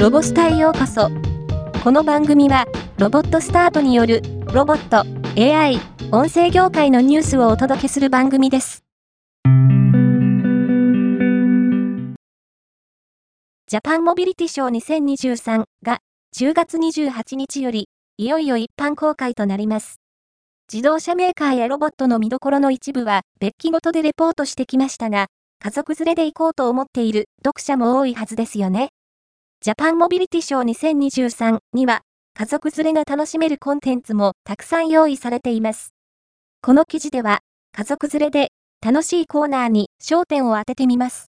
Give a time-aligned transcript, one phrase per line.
[0.00, 1.10] ロボスタへようこそ。
[1.84, 2.64] この番組は、
[2.96, 5.04] ロボットスタートによる、ロボット、
[5.38, 5.78] AI、
[6.10, 8.82] 音声業界のニュースをお届けする番組です。
[9.44, 15.98] ジャパンモビリティショー2023が
[16.34, 20.00] 10月28日よりいよいよ一般公開となります。
[20.72, 25.26] 自動車メーカーやロボットの見どころの一部は別記ごとでレポートしてきましたが、
[25.62, 28.89] 家族連れで行こうと思っている読者も多いはずですよね。
[29.62, 32.00] ジャパンモビリティショー2023には
[32.32, 35.92] 家族連れが楽しめるコンテンツもたくさん用意されています。
[36.62, 37.40] この記事では
[37.76, 41.26] 家族連れで楽しいコーナーに焦点を当ててみます。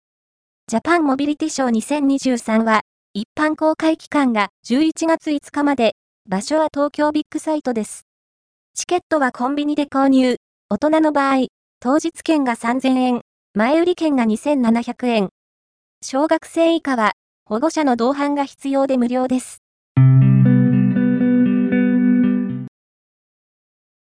[0.68, 2.82] ジャパンモビリティショー2023は、
[3.16, 5.96] 一般公開期間が11月5日まで、
[6.30, 8.06] 場所は東京ビッグサイトです。
[8.76, 10.36] チケットはコンビニで購入。
[10.70, 11.48] 大人の場合、
[11.80, 13.22] 当日券が3000円、
[13.56, 15.30] 前売り券が2700円。
[16.04, 17.14] 小学生以下は、
[17.50, 19.64] 保護者の同伴が必要で無料です。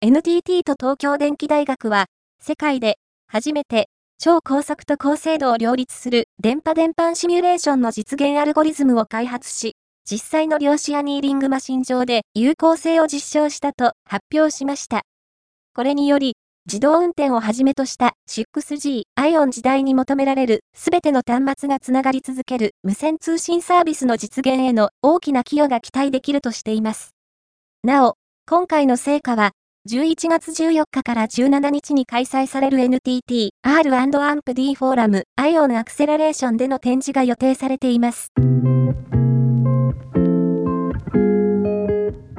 [0.02, 2.08] NTT と東京電機大学は、
[2.42, 3.88] 世界で初めて
[4.20, 15.04] 超高速と高精度を両立する電波電波シミュレーションの実現アルゴリズムを開発し、実際の量子アニーリングマシン上で有効性を実証したと発表しました。
[15.74, 16.36] これにより、
[16.68, 27.16] 自動運転をはじめとした 6G、アイオン時代に求められるすべての端末がつながり続ける無線通信サービスの実現への大きな寄与が期待できるとしています。
[27.84, 28.16] なお、
[28.48, 29.54] 今回の成果は
[29.90, 38.32] 11月14日から17日に開催される NTT R&AMP-D フォーラムアイオンアクセラレーションでの展示が予定されています。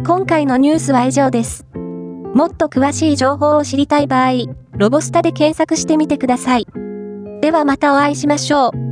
[0.07, 1.72] 今回のニュースは以上です。
[2.35, 6.67] もっと詳しい情報を知りたい場合、ロボスタで検索してみてください。
[7.43, 8.92] ではまたお会いしましょう。